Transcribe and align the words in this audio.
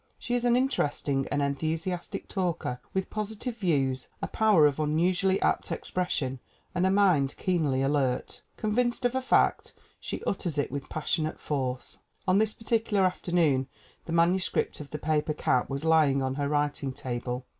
She 0.17 0.33
is 0.33 0.45
an 0.45 0.55
interesting 0.55 1.27
and 1.31 1.43
enthusi 1.43 1.93
astic 1.95 2.27
talker 2.27 2.79
with 2.91 3.11
positive 3.11 3.57
views, 3.57 4.07
a 4.19 4.27
power 4.27 4.65
of 4.65 4.79
unusually 4.79 5.39
apt 5.43 5.71
expression 5.71 6.39
and 6.73 6.87
a 6.87 6.89
mind 6.89 7.35
keenly 7.37 7.83
alert. 7.83 8.41
Convinced 8.57 9.05
of 9.05 9.13
a 9.13 9.21
fact, 9.21 9.75
she 9.99 10.23
utters 10.23 10.57
it 10.57 10.71
with 10.71 10.89
passionate 10.89 11.39
force. 11.39 11.99
On 12.27 12.39
this 12.39 12.55
particular 12.55 13.05
afternoon 13.05 13.67
the 14.05 14.11
manuscript 14.11 14.79
of 14.79 14.89
The 14.89 14.97
Paper 14.97 15.35
Cap 15.35 15.69
was 15.69 15.85
lying 15.85 16.23
on 16.23 16.33
her 16.33 16.49
writing 16.49 16.93
table. 16.93 17.45